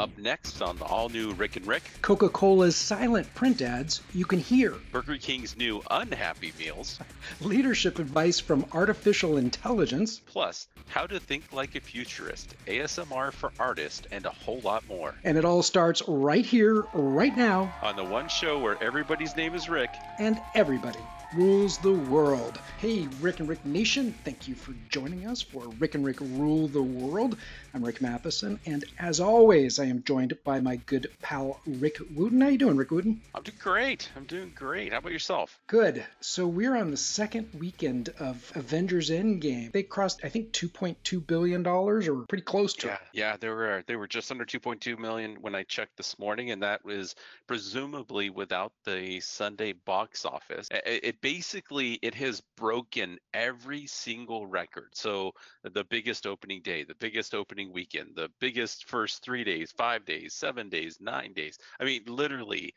[0.00, 4.24] Up next on the all new Rick and Rick, Coca Cola's silent print ads you
[4.24, 4.74] can hear.
[4.92, 6.98] Burger King's new unhappy meals,
[7.42, 10.22] Leadership advice from artificial intelligence.
[10.24, 15.16] plus how to think like a futurist, ASMR for artists, and a whole lot more.
[15.22, 19.54] And it all starts right here, right now, On the one show where everybody's name
[19.54, 21.00] is Rick, and everybody
[21.34, 22.58] rules the world.
[22.78, 26.66] Hey, Rick and Rick Nation, thank you for joining us for Rick and Rick Rule
[26.66, 27.36] the World.
[27.72, 32.40] I'm Rick Matheson, and as always, I am joined by my good pal Rick Wooten.
[32.40, 33.20] How you doing, Rick Wooten?
[33.32, 34.10] I'm doing great.
[34.16, 34.90] I'm doing great.
[34.92, 35.56] How about yourself?
[35.68, 36.04] Good.
[36.20, 39.70] So we're on the second weekend of Avengers Endgame.
[39.70, 43.00] They crossed, I think, 2.2 billion dollars, or pretty close to Yeah, it.
[43.12, 46.62] yeah, they were they were just under 2.2 million when I checked this morning, and
[46.64, 47.14] that was
[47.46, 50.66] presumably without the Sunday box office.
[50.72, 54.88] I- I- It, basically it has broken every single record.
[54.94, 60.04] So the biggest opening day, the biggest opening weekend, the biggest first three days, five
[60.04, 61.58] days, seven days, nine days.
[61.80, 62.74] I mean, literally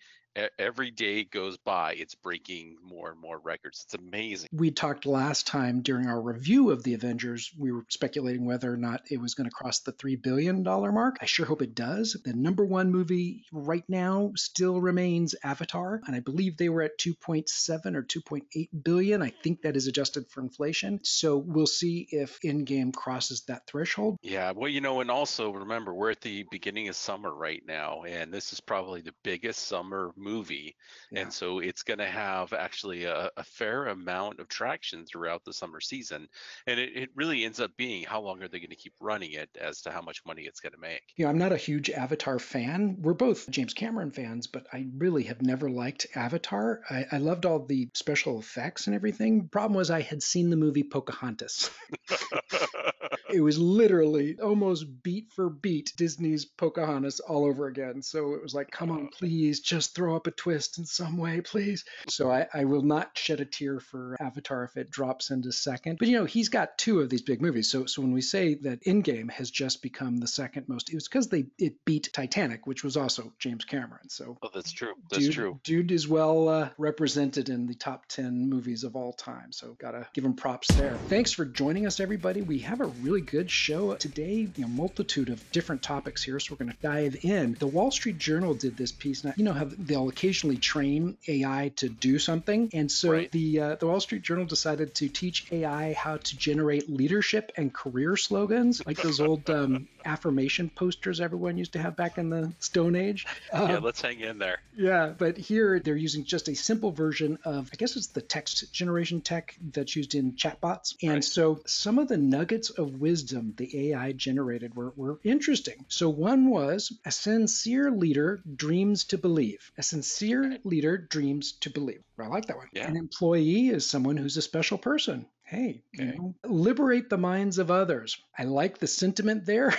[0.57, 3.85] every day goes by, it's breaking more and more records.
[3.85, 4.49] It's amazing.
[4.51, 8.77] We talked last time during our review of the Avengers, we were speculating whether or
[8.77, 11.17] not it was going to cross the $3 billion mark.
[11.21, 12.17] I sure hope it does.
[12.23, 16.97] The number one movie right now still remains Avatar, and I believe they were at
[16.97, 19.21] 2.7 or 2.8 billion.
[19.21, 20.99] I think that is adjusted for inflation.
[21.03, 24.17] So we'll see if Endgame crosses that threshold.
[24.21, 28.03] Yeah, well, you know, and also remember, we're at the beginning of summer right now,
[28.03, 30.75] and this is probably the biggest summer movie.
[31.11, 31.21] Yeah.
[31.21, 35.53] And so it's going to have actually a, a fair amount of traction throughout the
[35.53, 36.27] summer season.
[36.67, 39.33] And it, it really ends up being how long are they going to keep running
[39.33, 41.03] it as to how much money it's going to make.
[41.15, 42.97] You know, I'm not a huge Avatar fan.
[42.99, 46.81] We're both James Cameron fans, but I really have never liked Avatar.
[46.89, 49.47] I, I loved all the special effects and everything.
[49.49, 51.69] Problem was, I had seen the movie Pocahontas.
[53.33, 58.01] it was literally almost beat for beat Disney's Pocahontas all over again.
[58.01, 59.15] So it was like, come on, oh.
[59.17, 61.85] please, just throw up a twist in some way, please.
[62.07, 65.99] So I, I will not shed a tear for Avatar if it drops into second.
[65.99, 67.69] But you know, he's got two of these big movies.
[67.69, 71.07] So so when we say that Endgame has just become the second most, it was
[71.07, 74.09] because they it beat Titanic, which was also James Cameron.
[74.09, 74.93] So oh, that's true.
[75.09, 75.59] That's dude, true.
[75.63, 79.51] Dude is well uh, represented in the top 10 movies of all time.
[79.51, 80.95] So, gotta give him props there.
[81.07, 82.41] Thanks for joining us, everybody.
[82.41, 86.39] We have a really good show today, you know, multitude of different topics here.
[86.39, 87.55] So, we're going to dive in.
[87.59, 89.23] The Wall Street Journal did this piece.
[89.23, 92.69] Now, you know how they'll occasionally train AI to do something.
[92.73, 93.31] And so, Right.
[93.31, 97.73] the, uh, the Wall Street Journal decided to teach AI how to generate leadership and
[97.73, 102.53] career slogans, like those old um, affirmation posters everyone used to have back in the
[102.59, 103.25] Stone Age.
[103.53, 104.57] yeah, Um, let's hang in there.
[104.75, 108.73] yeah, but here they're using just a simple version of, I guess it's the text
[108.73, 110.95] generation tech that's used in chatbots.
[111.01, 111.23] And Right.
[111.23, 115.85] so some of the nuggets of wisdom the AI generated were, were interesting.
[115.87, 119.71] So one was a sincere leader dreams to believe.
[119.77, 122.01] A sincere leader dreams to believe.
[122.17, 122.67] I like that one.
[122.73, 122.87] Yeah.
[122.87, 125.27] An employee is someone who's a special person.
[125.43, 128.17] Hey, you know, liberate the minds of others.
[128.37, 129.75] I like the sentiment there.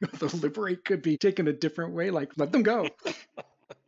[0.18, 2.88] the liberate could be taken a different way, like let them go.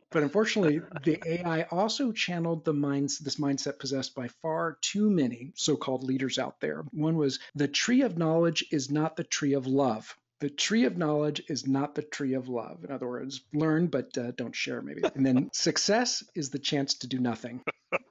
[0.09, 5.51] But unfortunately, the AI also channeled the minds this mindset possessed by far too many
[5.55, 6.85] so-called leaders out there.
[6.91, 10.15] One was the tree of knowledge is not the tree of love.
[10.39, 12.83] The tree of knowledge is not the tree of love.
[12.83, 15.01] In other words, learn but uh, don't share, maybe.
[15.15, 17.61] And then success is the chance to do nothing.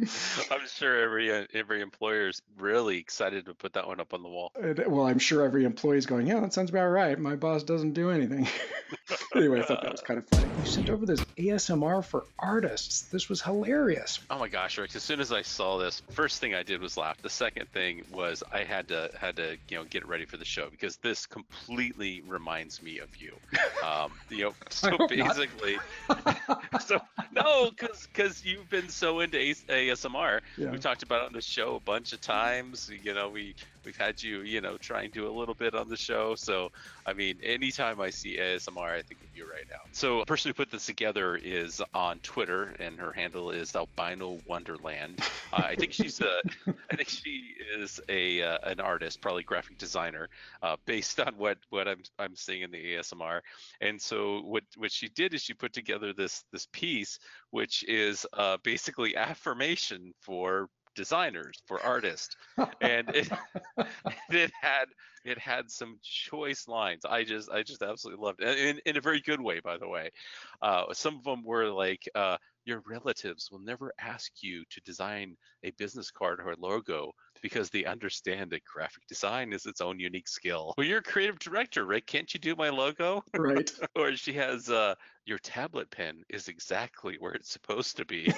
[0.50, 4.28] I'm sure every every employer is really excited to put that one up on the
[4.28, 4.52] wall.
[4.86, 7.18] Well, I'm sure every employee is going, yeah, that sounds about right.
[7.18, 8.48] My boss doesn't do anything.
[9.34, 10.46] anyway, I thought that was kind of funny.
[10.60, 13.02] You sent over this ASMR for artists.
[13.02, 14.18] This was hilarious.
[14.30, 14.94] Oh my gosh, Rick!
[14.94, 17.20] As soon as I saw this, first thing I did was laugh.
[17.22, 20.44] The second thing was I had to had to you know get ready for the
[20.44, 23.34] show because this completely reminds me of you.
[23.84, 25.78] Um, you know, so basically,
[26.84, 27.00] so
[27.32, 30.40] no, because because you've been so into AS- ASMR.
[30.56, 30.70] Yeah.
[30.70, 32.90] We've talked about it on the show a bunch of times.
[33.02, 33.54] You know, we
[33.84, 36.34] we've had you you know try and do a little bit on the show.
[36.34, 36.70] So
[37.06, 39.78] I mean, anytime I see ASMR, I think of you right now.
[39.92, 44.40] So the person who put this together is on Twitter, and her handle is Albino
[44.46, 45.20] Wonderland.
[45.52, 46.40] Uh, I think she's a,
[46.90, 50.28] I think she is a uh, an artist, probably graphic designer,
[50.62, 53.40] uh, based on what what I'm I'm seeing in the ASMR.
[53.80, 57.18] And so what what she did is she put together this this piece,
[57.50, 60.68] which is uh, basically affirmation for
[61.00, 62.36] designers for artists
[62.82, 63.30] and it,
[64.30, 64.84] it had
[65.24, 69.00] it had some choice lines i just i just absolutely loved it in, in a
[69.00, 70.10] very good way by the way
[70.60, 72.36] uh, some of them were like uh,
[72.66, 77.12] your relatives will never ask you to design a business card or a logo
[77.42, 80.74] because they understand that graphic design is its own unique skill.
[80.76, 82.06] Well, you're a creative director, right?
[82.06, 83.24] Can't you do my logo?
[83.34, 83.70] Right.
[83.96, 84.94] or she has uh,
[85.24, 88.32] your tablet pen is exactly where it's supposed to be.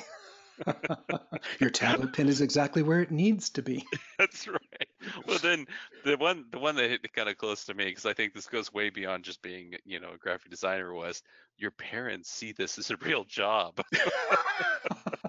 [1.61, 3.85] Your tablet pen is exactly where it needs to be.
[4.19, 4.89] That's right.
[5.27, 5.67] Well, then
[6.05, 8.47] the one the one that hit kind of close to me because I think this
[8.47, 11.23] goes way beyond just being you know a graphic designer was
[11.59, 13.81] your parents see this as a real job.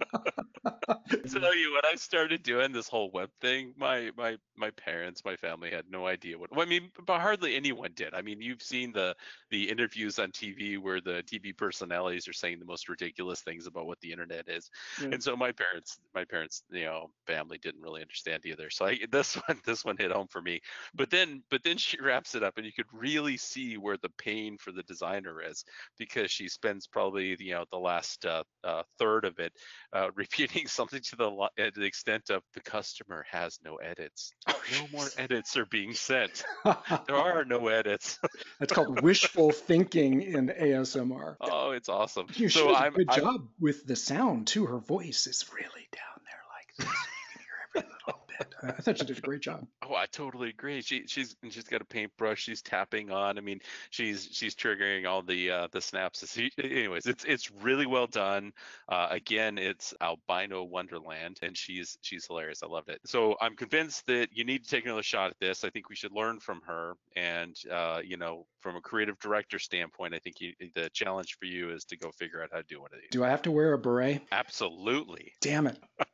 [1.32, 5.36] tell you when I started doing this whole web thing, my my my parents, my
[5.36, 6.52] family had no idea what.
[6.52, 8.14] Well, I mean, but hardly anyone did.
[8.14, 9.16] I mean, you've seen the
[9.50, 13.86] the interviews on TV where the TV personalities are saying the most ridiculous things about
[13.86, 14.70] what the internet is,
[15.02, 15.10] yeah.
[15.12, 18.70] and so my parents, my parents, you know, family didn't really understand either.
[18.70, 20.62] So I, this one this one hit home for me.
[20.94, 24.10] But then but then she wraps it up, and you could really see where the
[24.18, 25.66] pain for the designer is
[25.98, 29.54] because she spends probably you know the last uh, uh, third of it
[29.94, 34.34] uh, repeating something to the uh, to the extent of the customer has no edits.
[34.48, 36.44] Oh, no more edits are being sent.
[37.08, 38.20] there are no edits.
[38.60, 41.36] That's called wishful thinking in ASMR.
[41.42, 42.28] Oh, it's awesome.
[42.36, 44.66] You so I'm, good I'm, job with the sound too.
[44.66, 46.88] Her voice is really down there like this.
[46.88, 48.23] You can hear every little
[48.62, 49.68] I thought she did a great job.
[49.86, 50.82] Oh, I totally agree.
[50.82, 52.42] She she's she's got a paintbrush.
[52.42, 53.38] She's tapping on.
[53.38, 53.60] I mean,
[53.90, 56.38] she's she's triggering all the uh, the snaps.
[56.58, 58.54] Anyways, it's it's really well done.
[58.88, 62.64] Uh, again, it's albino wonderland, and she's she's hilarious.
[62.64, 63.02] I loved it.
[63.06, 65.66] So I'm convinced that you need to take another shot at this.
[65.66, 69.60] I think we should learn from her, and uh, you know, from a creative director
[69.60, 72.64] standpoint, I think you, the challenge for you is to go figure out how to
[72.64, 73.10] do one of these.
[73.12, 74.22] Do I have to wear a beret?
[74.32, 75.34] Absolutely.
[75.42, 75.78] Damn it.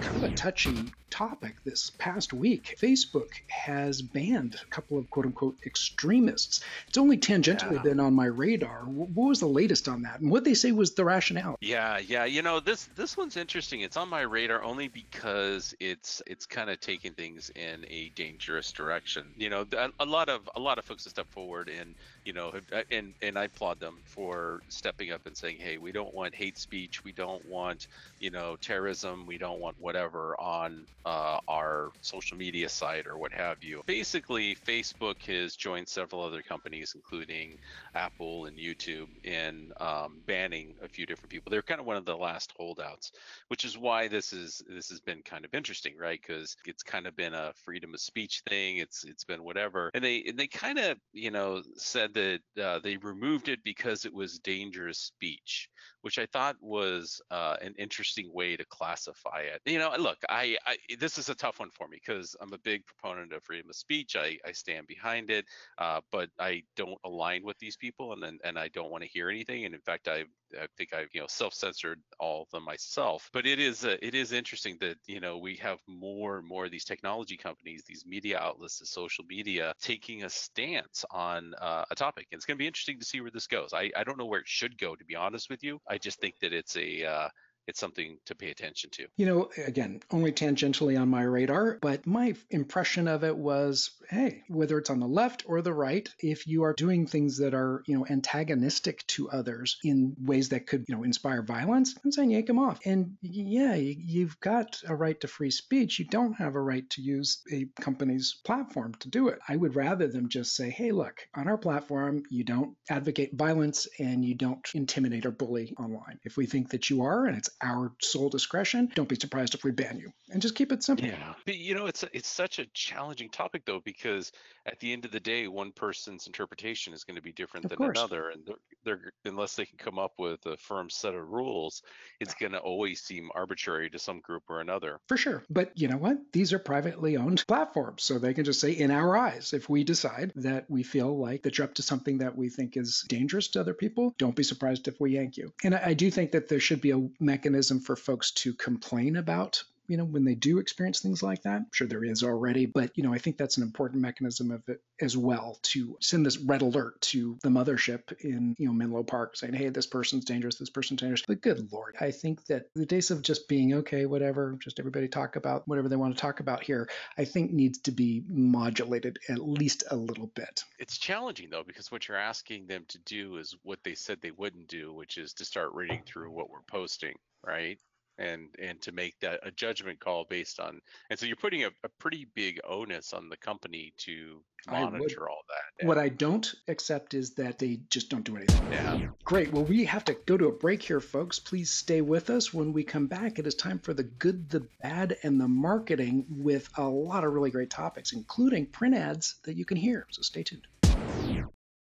[0.00, 2.76] kind of a touchy topic this past week.
[2.80, 6.60] Facebook has banned a couple of quote unquote extremists.
[6.88, 7.82] It's only tangentially yeah.
[7.82, 8.80] been on my radar.
[8.84, 10.20] What was the latest on that?
[10.20, 11.56] And what they say was the rationale?
[11.60, 12.24] Yeah, yeah.
[12.24, 13.80] You know, this this one's interesting.
[13.80, 18.72] It's on my radar only because it's it's kind of taking things in a dangerous
[18.72, 19.26] direction.
[19.36, 21.94] You know, a, a lot of a lot of folks have stepped forward and
[22.26, 25.92] you know, uh, and and I applaud them for stepping up and saying, hey, we
[25.92, 27.86] don't want hate speech, we don't want
[28.18, 33.32] you know terrorism, we don't want whatever on uh, our social media site or what
[33.32, 33.80] have you.
[33.86, 37.56] Basically, Facebook has joined several other companies, including
[37.94, 41.50] Apple and YouTube, in um, banning a few different people.
[41.50, 43.12] They're kind of one of the last holdouts,
[43.48, 46.20] which is why this is this has been kind of interesting, right?
[46.20, 48.78] Because it's kind of been a freedom of speech thing.
[48.78, 52.78] It's it's been whatever, and they and they kind of you know said that uh,
[52.78, 55.68] they removed it because it was dangerous speech,
[56.06, 59.60] which I thought was uh, an interesting way to classify it.
[59.64, 62.58] You know, look, I, I this is a tough one for me because I'm a
[62.58, 64.14] big proponent of freedom of speech.
[64.14, 65.46] I, I stand behind it,
[65.78, 69.28] uh, but I don't align with these people, and and I don't want to hear
[69.28, 69.64] anything.
[69.64, 73.28] And in fact, I I think I you know self-censored all of them myself.
[73.32, 76.66] But it is uh, it is interesting that you know we have more and more
[76.66, 81.84] of these technology companies, these media outlets, the social media taking a stance on uh,
[81.90, 82.28] a topic.
[82.30, 83.70] And it's going to be interesting to see where this goes.
[83.74, 85.80] I, I don't know where it should go, to be honest with you.
[85.88, 87.28] I just think that it's a uh,
[87.66, 89.06] it's something to pay attention to.
[89.16, 94.42] You know, again, only tangentially on my radar, but my impression of it was hey,
[94.48, 97.82] whether it's on the left or the right, if you are doing things that are,
[97.86, 102.30] you know, antagonistic to others in ways that could, you know, inspire violence, I'm saying
[102.30, 102.78] yank them off.
[102.84, 105.98] And yeah, you've got a right to free speech.
[105.98, 109.38] You don't have a right to use a company's platform to do it.
[109.48, 113.88] I would rather them just say, hey, look, on our platform, you don't advocate violence
[113.98, 116.18] and you don't intimidate or bully online.
[116.24, 118.90] If we think that you are and it's our sole discretion.
[118.94, 121.06] Don't be surprised if we ban you, and just keep it simple.
[121.06, 124.32] Yeah, but you know, it's it's such a challenging topic though because
[124.66, 127.70] at the end of the day, one person's interpretation is going to be different of
[127.70, 127.98] than course.
[127.98, 131.82] another, and they're, they're, unless they can come up with a firm set of rules,
[132.20, 134.98] it's going to always seem arbitrary to some group or another.
[135.08, 136.18] For sure, but you know what?
[136.32, 139.84] These are privately owned platforms, so they can just say, in our eyes, if we
[139.84, 143.48] decide that we feel like that you're up to something that we think is dangerous
[143.48, 145.52] to other people, don't be surprised if we yank you.
[145.64, 148.52] And I, I do think that there should be a mechanism mechanism for folks to
[148.54, 151.56] complain about you know, when they do experience things like that.
[151.56, 154.68] I'm sure there is already, but you know, I think that's an important mechanism of
[154.68, 159.02] it as well to send this red alert to the mothership in, you know, Menlo
[159.02, 161.22] Park saying, hey, this person's dangerous, this person's dangerous.
[161.26, 165.08] But good Lord, I think that the days of just being okay, whatever, just everybody
[165.08, 169.18] talk about whatever they want to talk about here, I think needs to be modulated
[169.28, 170.64] at least a little bit.
[170.78, 174.30] It's challenging though, because what you're asking them to do is what they said they
[174.32, 177.14] wouldn't do, which is to start reading through what we're posting
[177.46, 177.78] right?
[178.18, 181.68] and and to make that a judgment call based on and so you're putting a,
[181.84, 185.82] a pretty big onus on the company to monitor all that.
[185.82, 185.86] Yeah.
[185.86, 188.72] What I don't accept is that they just don't do anything.
[188.72, 189.08] Yeah.
[189.24, 189.52] Great.
[189.52, 191.38] Well, we have to go to a break here, folks.
[191.38, 192.52] Please stay with us.
[192.52, 196.26] When we come back, it is time for the good, the bad, and the marketing
[196.28, 200.06] with a lot of really great topics, including print ads that you can hear.
[200.10, 200.66] So stay tuned.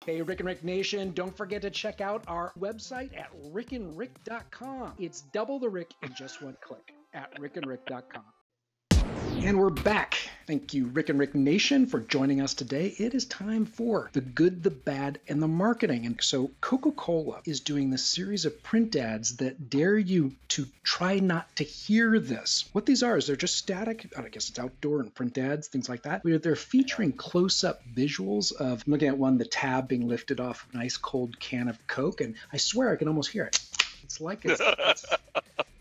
[0.05, 4.93] Hey, Rick and Rick Nation, don't forget to check out our website at rickandrick.com.
[4.99, 8.23] It's double the Rick in just one click at rickandrick.com.
[9.45, 10.17] And we're back.
[10.47, 12.95] Thank you, Rick and Rick Nation, for joining us today.
[12.97, 16.07] It is time for the good, the bad, and the marketing.
[16.07, 20.67] And so, Coca Cola is doing this series of print ads that dare you to
[20.83, 22.65] try not to hear this.
[22.73, 25.91] What these are is they're just static, I guess it's outdoor and print ads, things
[25.91, 26.23] like that.
[26.25, 30.67] They're featuring close up visuals of, I'm looking at one, the tab being lifted off
[30.73, 33.61] an ice cold can of Coke, and I swear I can almost hear it.
[34.05, 35.05] It's like it's, it's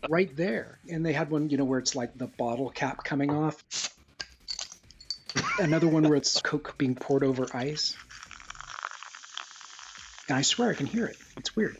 [0.08, 0.78] right there.
[0.88, 3.62] And they had one, you know, where it's like the bottle cap coming off.
[5.58, 7.96] Another one where it's Coke being poured over ice.
[10.28, 11.16] And I swear I can hear it.
[11.36, 11.76] It's weird.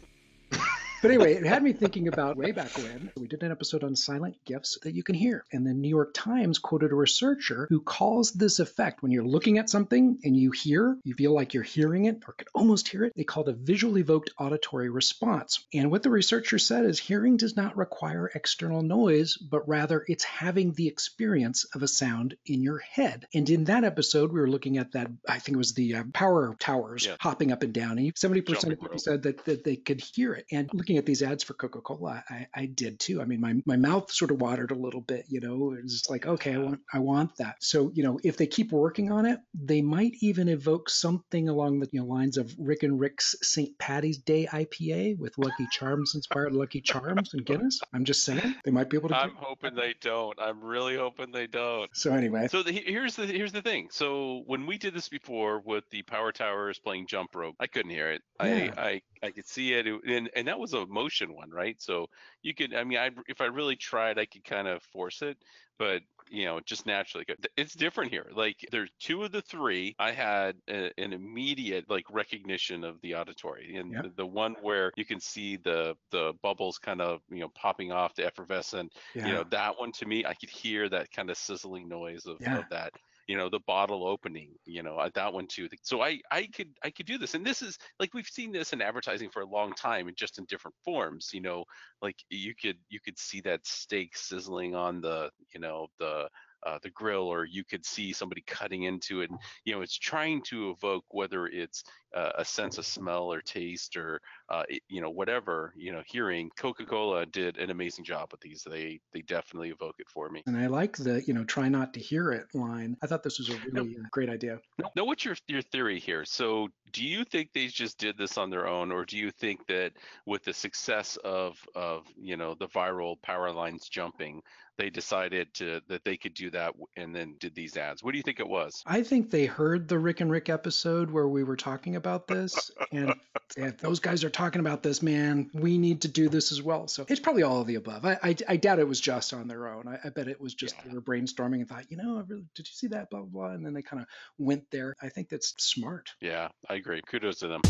[1.05, 3.95] But anyway, it had me thinking about way back when we did an episode on
[3.95, 5.45] silent GIFs that you can hear.
[5.53, 9.59] And the New York Times quoted a researcher who calls this effect when you're looking
[9.59, 13.05] at something and you hear, you feel like you're hearing it or can almost hear
[13.05, 13.13] it.
[13.15, 15.67] They call it a visually evoked auditory response.
[15.75, 20.25] And what the researcher said is hearing does not require external noise, but rather it's
[20.25, 23.27] having the experience of a sound in your head.
[23.35, 26.05] And in that episode, we were looking at that, I think it was the uh,
[26.15, 27.17] power towers yeah.
[27.21, 27.99] hopping up and down.
[27.99, 30.47] And 70% of people said that, that they could hear it.
[30.51, 33.21] And looking looking at these ads for Coca Cola, I, I did too.
[33.21, 36.27] I mean, my, my mouth sort of watered a little bit, you know, it's like,
[36.27, 37.57] okay, I want, I want that.
[37.61, 41.81] So, you know, if they keep working on it, they might even evoke something along
[41.81, 43.77] the you know, lines of Rick and Rick's St.
[43.79, 47.81] Patty's Day IPA with Lucky Charms inspired Lucky Charms and Guinness.
[47.93, 49.17] I'm just saying they might be able to.
[49.17, 50.39] I'm hoping they don't.
[50.41, 51.91] I'm really hoping they don't.
[51.95, 53.89] So anyway, so the, here's the here's the thing.
[53.91, 57.91] So when we did this before with the Power Towers playing jump rope, I couldn't
[57.91, 58.23] hear it.
[58.41, 58.73] Yeah.
[58.77, 61.81] I I I could see it, and and that was a motion one, right?
[61.81, 62.09] So
[62.43, 65.39] you could, I mean, I if I really tried, I could kind of force it,
[65.79, 67.25] but you know, just naturally,
[67.57, 68.31] it's different here.
[68.35, 73.15] Like there's two of the three, I had a, an immediate like recognition of the
[73.15, 74.03] auditory, and yep.
[74.05, 77.93] the, the, one where you can see the the bubbles kind of you know popping
[77.93, 79.27] off, the effervescent, yeah.
[79.27, 82.37] you know, that one to me, I could hear that kind of sizzling noise of,
[82.41, 82.59] yeah.
[82.59, 82.93] of that
[83.27, 86.69] you know the bottle opening you know uh, that one too so i i could
[86.83, 89.47] i could do this and this is like we've seen this in advertising for a
[89.47, 91.65] long time and just in different forms you know
[92.03, 96.29] like you could you could see that steak sizzling on the you know the
[96.67, 99.99] uh, the grill or you could see somebody cutting into it and you know it's
[99.99, 105.01] trying to evoke whether it's uh, a sense of smell or taste or uh, you
[105.01, 108.65] know whatever you know hearing coca-cola did an amazing job with these.
[108.69, 110.43] They they definitely evoke it for me.
[110.47, 112.97] And i like the you know try not to hear it line.
[113.03, 114.61] I thought this was a really now, great idea.
[114.97, 116.25] Know what's your your theory here?
[116.25, 119.67] So do you think they just did this on their own or do you think
[119.67, 119.93] that
[120.27, 124.43] with the success of of you know the viral power lines jumping
[124.77, 128.03] they decided to that they could do that and then did these ads.
[128.03, 128.83] What do you think it was?
[128.87, 132.71] I think they heard the Rick and Rick episode where we were talking about this
[132.93, 133.15] and
[133.57, 136.89] if those guys are talking about this, man, we need to do this as well.
[136.89, 138.05] So it's probably all of the above.
[138.05, 139.87] I, I, I doubt it was just on their own.
[139.89, 140.83] I, I bet it was just yeah.
[140.89, 143.11] they were brainstorming and thought, you know, really, did you see that?
[143.11, 143.55] Blah, blah, blah.
[143.55, 144.09] And then they kind of
[144.39, 144.95] went there.
[145.03, 146.11] I think that's smart.
[146.21, 147.01] Yeah, I agree.
[147.07, 147.63] Kudos to them.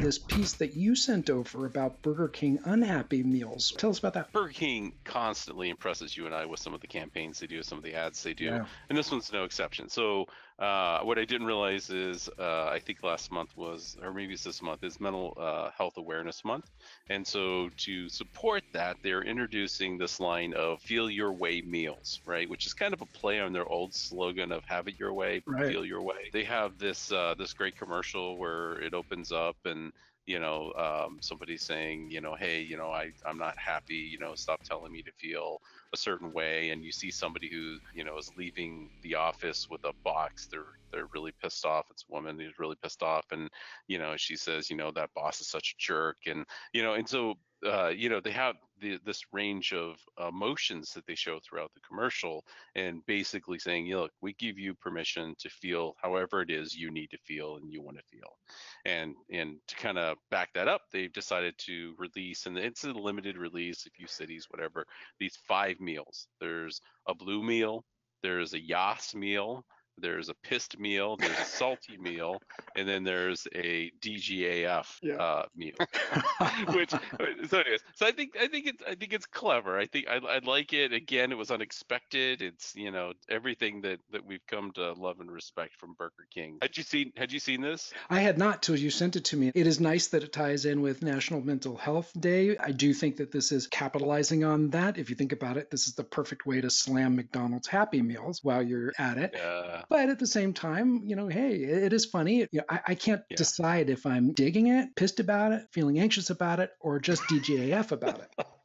[0.00, 3.72] This piece that you sent over about Burger King unhappy meals.
[3.78, 4.32] Tell us about that.
[4.32, 7.78] Burger King constantly impresses you and I with some of the campaigns they do, some
[7.78, 8.66] of the ads they do, yeah.
[8.88, 9.88] and this one's no exception.
[9.88, 10.26] So
[10.58, 14.44] uh, what I didn't realize is uh, I think last month was, or maybe it's
[14.44, 16.70] this month, is Mental uh, Health Awareness Month,
[17.10, 22.48] and so to support that, they're introducing this line of "Feel Your Way" meals, right?
[22.48, 25.42] Which is kind of a play on their old slogan of "Have it your way,
[25.46, 25.68] right.
[25.68, 29.92] feel your way." They have this uh, this great commercial where it opens up and
[30.26, 34.18] you know um, somebody saying you know hey you know I I'm not happy you
[34.18, 35.58] know stop telling me to feel
[35.94, 39.84] a certain way and you see somebody who you know is leaving the office with
[39.84, 43.48] a box they're they're really pissed off it's a woman who's really pissed off and
[43.88, 46.94] you know she says you know that boss is such a jerk and you know
[46.94, 49.96] and so uh, you know they have the, this range of
[50.28, 52.44] emotions that they show throughout the commercial
[52.74, 57.10] and basically saying look we give you permission to feel however it is you need
[57.10, 58.36] to feel and you want to feel.
[58.84, 62.92] And and to kind of back that up they've decided to release and it's a
[62.92, 64.86] limited release a few cities whatever
[65.18, 66.28] these five meals.
[66.40, 67.84] There's a blue meal
[68.22, 69.64] there's a yas meal
[69.98, 72.40] there's a pissed meal, there's a salty meal,
[72.76, 75.14] and then there's a DGAF Yeah.
[75.14, 75.74] uh, meal.
[76.74, 79.78] Which so anyways, so I think I think it's I think it's clever.
[79.78, 80.92] I think I, I like it.
[80.92, 82.42] Again, it was unexpected.
[82.42, 86.58] It's you know everything that that we've come to love and respect from Burger King.
[86.62, 87.92] Had you seen Had you seen this?
[88.10, 89.52] I had not till you sent it to me.
[89.54, 92.56] It is nice that it ties in with National Mental Health Day.
[92.58, 94.98] I do think that this is capitalizing on that.
[94.98, 98.42] If you think about it, this is the perfect way to slam McDonald's Happy Meals
[98.42, 99.34] while you're at it.
[99.36, 102.46] Uh, But at the same time, you know, hey, it is funny.
[102.50, 103.36] You know, I, I can't Yeah.
[103.36, 107.92] decide if I'm digging it, pissed about it, feeling anxious about it, or just DGAF
[107.92, 108.46] about it.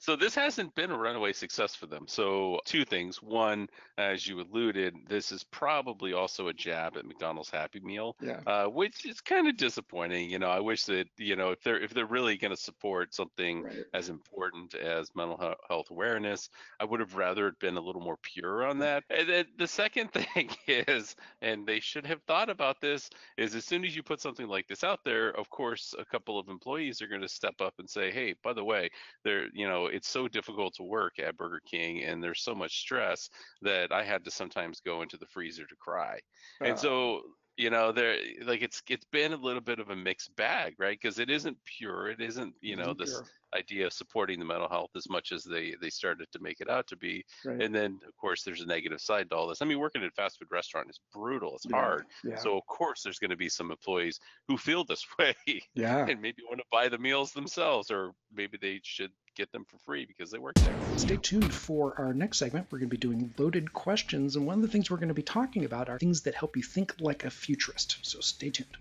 [0.00, 2.06] So this hasn't been a runaway success for them.
[2.08, 3.20] So two things.
[3.22, 8.40] One, as you alluded, this is probably also a jab at McDonald's Happy Meal, Yeah.
[8.46, 10.30] uh, which is kind of disappointing.
[10.30, 13.12] You know, I wish that you know if they're if they're really going to support
[13.14, 13.84] something Right.
[13.92, 16.48] as important as mental he- health awareness,
[16.80, 19.04] I would have rather it been a little more pure on that.
[19.10, 23.64] And then the second thing is, and they should have thought about this, is as
[23.64, 27.02] soon as you put something like this out there, of course, a couple of employees
[27.02, 28.88] are going to step up and say, hey, by the way,
[29.24, 32.78] there, you know, it's so difficult to work at Burger King and there's so much
[32.80, 33.28] stress
[33.62, 36.20] that I had to sometimes go into the freezer to cry.
[36.60, 37.22] Uh, And so,
[37.56, 40.98] you know, there like it's it's been a little bit of a mixed bag, right?
[41.00, 42.08] Because it isn't pure.
[42.08, 43.28] It isn't, you know, isn't this pure.
[43.54, 46.70] idea of supporting the mental health as much as they they started to make it
[46.70, 47.24] out to be.
[47.44, 47.60] Right.
[47.60, 49.60] And then of course there's a negative side to all this.
[49.60, 51.56] I mean, working at a fast food restaurant is brutal.
[51.56, 51.76] It's Yeah.
[51.76, 52.04] hard.
[52.22, 52.36] Yeah.
[52.36, 55.34] So of course there's going to be some employees who feel this way
[55.74, 56.06] yeah.
[56.08, 59.78] and maybe want to buy the meals themselves or maybe they should get them for
[59.78, 60.74] free because they work there.
[60.96, 62.66] Stay tuned for our next segment.
[62.70, 65.14] We're going to be doing loaded questions, and one of the things we're going to
[65.14, 67.98] be talking about are things that help you think like a futurist.
[68.02, 68.76] So stay tuned.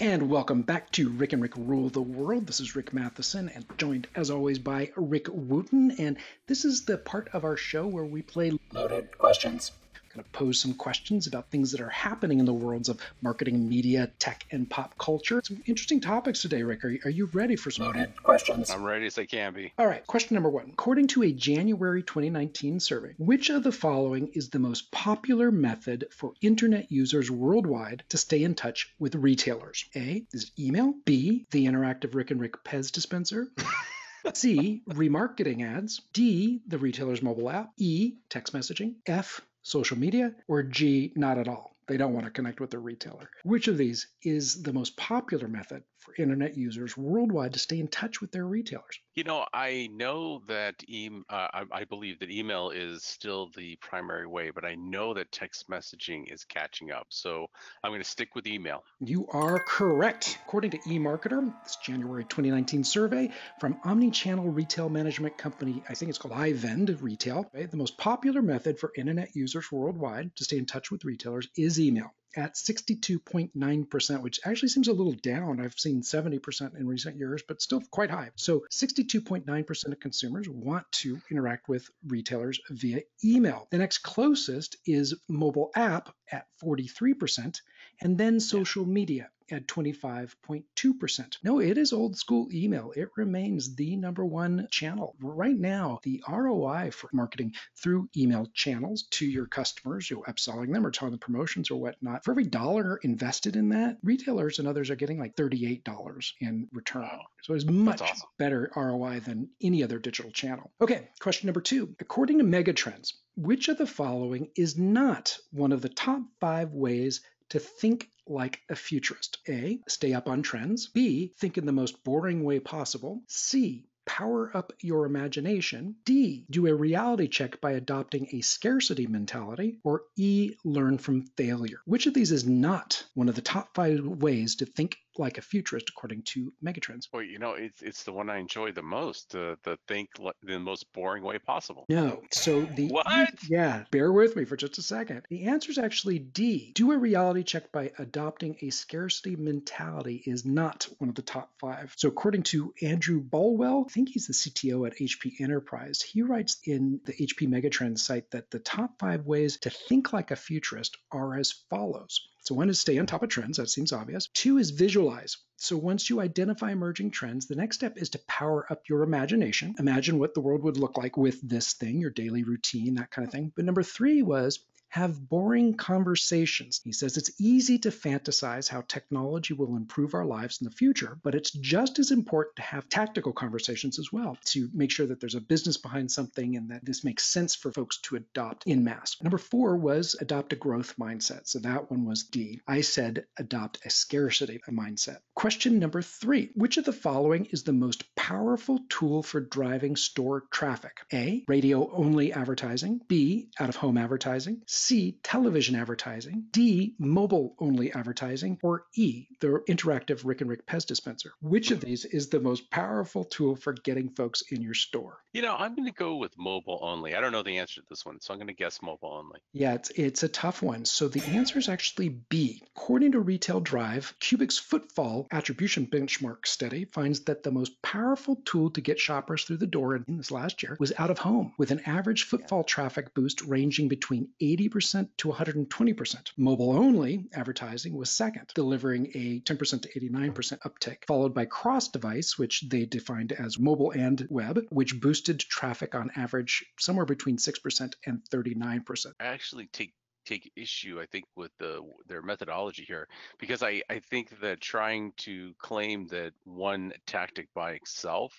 [0.00, 2.46] And welcome back to Rick and Rick Rule the World.
[2.46, 5.90] This is Rick Matheson, and joined as always by Rick Wooten.
[5.98, 6.16] And
[6.46, 9.72] this is the part of our show where we play loaded questions.
[10.14, 13.68] Going to pose some questions about things that are happening in the worlds of marketing,
[13.68, 15.40] media, tech, and pop culture.
[15.44, 16.84] Some interesting topics today, Rick.
[16.84, 18.70] Are you, are you ready for some loaded questions?
[18.70, 19.72] I'm ready as I can be.
[19.78, 20.70] All right, question number one.
[20.72, 26.06] According to a January 2019 survey, which of the following is the most popular method
[26.10, 29.84] for internet users worldwide to stay in touch with retailers?
[29.94, 30.94] A is email.
[31.04, 33.48] B, the interactive Rick and Rick Pez dispenser.
[34.34, 36.02] C, remarketing ads.
[36.12, 37.70] D, the retailer's mobile app.
[37.76, 38.94] E, text messaging.
[39.06, 40.34] F, social media.
[40.48, 41.77] Or G, not at all.
[41.88, 43.30] They don't want to connect with their retailer.
[43.44, 47.88] Which of these is the most popular method for internet users worldwide to stay in
[47.88, 49.00] touch with their retailers?
[49.14, 53.76] You know, I know that e- uh, I, I believe that email is still the
[53.76, 57.06] primary way, but I know that text messaging is catching up.
[57.08, 57.46] So
[57.82, 58.84] I'm going to stick with email.
[59.00, 60.38] You are correct.
[60.46, 66.18] According to eMarketer, this January 2019 survey from omni-channel retail management company, I think it's
[66.18, 67.70] called iVend Retail, right?
[67.70, 71.77] the most popular method for internet users worldwide to stay in touch with retailers is
[71.78, 75.60] email at 62.9%, which actually seems a little down.
[75.60, 78.30] I've seen 70% in recent years, but still quite high.
[78.36, 83.66] So 62.9% of consumers want to interact with retailers via email.
[83.70, 87.60] The next closest is mobile app at 43%,
[88.02, 91.36] and then social media at 25.2%.
[91.42, 92.92] No, it is old school email.
[92.96, 95.14] It remains the number one channel.
[95.20, 100.72] Right now, the ROI for marketing through email channels to your customers, you know, upselling
[100.72, 104.68] them or telling them promotions or whatnot, for every dollar invested in that, retailers and
[104.68, 107.02] others are getting like $38 in return.
[107.02, 107.26] Wow.
[107.42, 108.28] So it's much awesome.
[108.38, 110.70] better ROI than any other digital channel.
[110.80, 111.94] Okay, question number two.
[112.00, 117.20] According to Megatrends, which of the following is not one of the top five ways
[117.50, 119.38] to think like a futurist?
[119.48, 119.80] A.
[119.88, 120.86] Stay up on trends.
[120.88, 121.32] B.
[121.38, 123.22] Think in the most boring way possible.
[123.28, 123.86] C.
[124.06, 125.96] Power up your imagination.
[126.06, 126.46] D.
[126.48, 129.80] Do a reality check by adopting a scarcity mentality.
[129.84, 130.54] Or E.
[130.64, 131.80] Learn from failure.
[131.84, 135.42] Which of these is not one of the top five ways to think like a
[135.42, 137.08] futurist according to Megatrends?
[137.12, 139.30] Well, you know, it's it's the one I enjoy the most.
[139.30, 141.84] The the think li- the most boring way possible.
[141.88, 142.22] No.
[142.30, 143.30] So the What?
[143.48, 145.22] Yeah, bear with me for just a second.
[145.28, 146.72] The answer is actually D.
[146.74, 151.50] Do a reality check by adopting a scarcity mentality is not one of the top
[151.60, 151.94] five.
[151.96, 156.00] So according to Andrew Bulwell, I think he's the CTO at HP Enterprise.
[156.02, 160.30] He writes in the HP Megatrends site that the top five ways to think like
[160.30, 162.20] a futurist are as follows.
[162.48, 163.58] So one is stay on top of trends.
[163.58, 164.28] That seems obvious.
[164.32, 165.36] Two is visualize.
[165.58, 169.74] So once you identify emerging trends, the next step is to power up your imagination.
[169.78, 173.28] Imagine what the world would look like with this thing, your daily routine, that kind
[173.28, 173.52] of thing.
[173.54, 176.80] But number three was have boring conversations.
[176.82, 181.18] He says it's easy to fantasize how technology will improve our lives in the future,
[181.22, 185.20] but it's just as important to have tactical conversations as well to make sure that
[185.20, 188.84] there's a business behind something and that this makes sense for folks to adopt in
[188.84, 189.16] mass.
[189.22, 191.46] Number four was adopt a growth mindset.
[191.46, 192.60] So that one was D.
[192.66, 195.18] I said adopt a scarcity mindset.
[195.34, 200.44] Question number three Which of the following is the most powerful tool for driving store
[200.50, 200.98] traffic?
[201.12, 201.44] A.
[201.46, 203.00] Radio only advertising.
[203.06, 203.50] B.
[203.60, 204.62] Out of home advertising.
[204.78, 205.18] C.
[205.22, 206.44] Television advertising.
[206.52, 206.94] D.
[206.98, 208.58] Mobile only advertising.
[208.62, 209.26] Or E.
[209.40, 211.32] The interactive Rick and Rick Pez dispenser.
[211.42, 215.18] Which of these is the most powerful tool for getting folks in your store?
[215.32, 217.14] You know, I'm going to go with mobile only.
[217.14, 219.40] I don't know the answer to this one, so I'm going to guess mobile only.
[219.52, 220.84] Yeah, it's, it's a tough one.
[220.84, 222.62] So the answer is actually B.
[222.76, 228.70] According to Retail Dive, Cuebiq's footfall attribution benchmark study finds that the most powerful tool
[228.70, 231.72] to get shoppers through the door in this last year was out of home, with
[231.72, 236.32] an average footfall traffic boost ranging between 80% to 120%.
[236.36, 242.38] Mobile only advertising was second, delivering a 10% to 89% uptick, followed by cross device,
[242.38, 247.94] which they defined as mobile and web, which boosted traffic on average somewhere between 6%
[248.06, 249.06] and 39%.
[249.20, 249.92] I actually take
[250.26, 255.10] take issue i think with the their methodology here because i i think that trying
[255.16, 258.34] to claim that one tactic by itself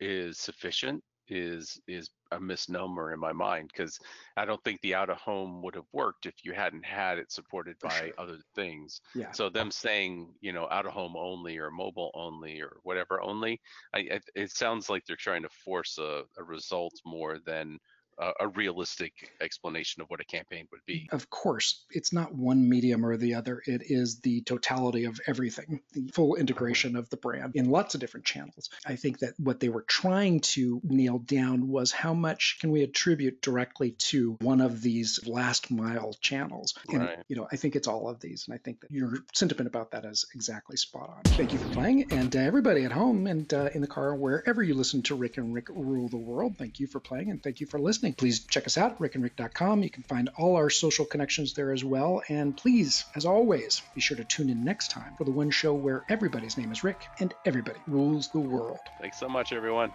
[0.00, 3.98] is sufficient is is a misnomer in my mind because
[4.36, 7.30] i don't think the out of home would have worked if you hadn't had it
[7.30, 8.10] supported by sure.
[8.18, 12.60] other things yeah so them saying you know out of home only or mobile only
[12.60, 13.60] or whatever only
[13.94, 17.78] I, I it sounds like they're trying to force a, a result more than
[18.20, 21.08] a, realistic explanation of what a campaign would be.
[21.12, 23.62] Of course, it's not one medium or the other.
[23.64, 28.00] It is the totality of everything, the full integration of the brand in lots of
[28.00, 28.68] different channels.
[28.84, 32.82] I think that what they were trying to nail down was how much can we
[32.82, 36.74] attribute directly to one of these last mile channels.
[36.88, 37.18] And, right.
[37.28, 38.46] you know, I think it's all of these.
[38.46, 41.22] And I think that your sentiment about that is exactly spot on.
[41.24, 42.12] Thank you for playing.
[42.12, 45.38] And uh, everybody at home and uh, in the car, wherever you listen to Rick
[45.38, 48.30] and Rick Rule the World, thank you for playing and thank you for listening listening.
[48.30, 49.82] Please check us out, rickandrick.com.
[49.82, 52.22] You can find all our social connections there as well.
[52.28, 55.74] And please, as always, be sure to tune in next time for the one show
[55.74, 58.78] where everybody's name is Rick and everybody rules the world.
[59.00, 59.92] Thanks so much, everyone.